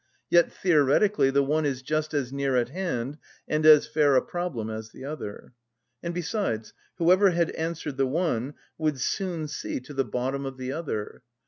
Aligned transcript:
Yet 0.31 0.51
theoretically 0.51 1.29
the 1.29 1.43
one 1.43 1.63
is 1.63 1.83
just 1.83 2.15
as 2.15 2.33
near 2.33 2.55
at 2.55 2.69
hand 2.69 3.19
and 3.47 3.63
as 3.67 3.85
fair 3.85 4.15
a 4.15 4.21
problem 4.23 4.67
as 4.67 4.89
the 4.89 5.05
other; 5.05 5.53
and 6.01 6.11
besides, 6.11 6.73
whoever 6.97 7.29
had 7.29 7.51
answered 7.51 7.97
the 7.97 8.07
one 8.07 8.55
would 8.79 8.99
soon 8.99 9.47
see 9.47 9.79
to 9.81 9.93
the 9.93 10.03
bottom 10.03 10.43
of 10.43 10.57
the 10.57 10.71
other. 10.71 11.21